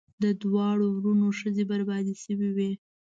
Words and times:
د 0.23 0.25
دواړو 0.41 0.85
وروڼو 0.91 1.27
ښځې 1.39 1.63
بربادي 1.71 2.15
شوې 2.23 2.49
وې. 2.55 2.71